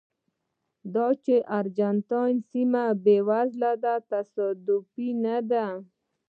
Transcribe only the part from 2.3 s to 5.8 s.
سیمه بېوزله ده تصادف نه دی.